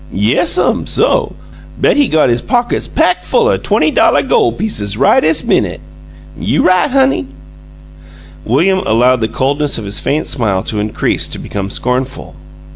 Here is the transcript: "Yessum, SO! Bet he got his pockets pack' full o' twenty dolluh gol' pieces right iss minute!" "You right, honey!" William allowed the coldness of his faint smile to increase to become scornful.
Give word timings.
"Yessum, 0.11 0.87
SO! 0.87 1.35
Bet 1.79 1.95
he 1.95 2.07
got 2.07 2.31
his 2.31 2.41
pockets 2.41 2.87
pack' 2.87 3.23
full 3.23 3.47
o' 3.47 3.55
twenty 3.57 3.91
dolluh 3.91 4.23
gol' 4.23 4.51
pieces 4.51 4.97
right 4.97 5.23
iss 5.23 5.43
minute!" 5.43 5.79
"You 6.35 6.63
right, 6.63 6.89
honey!" 6.89 7.27
William 8.43 8.79
allowed 8.79 9.21
the 9.21 9.27
coldness 9.27 9.77
of 9.77 9.85
his 9.85 9.99
faint 9.99 10.25
smile 10.25 10.63
to 10.63 10.79
increase 10.79 11.27
to 11.27 11.37
become 11.37 11.69
scornful. 11.69 12.35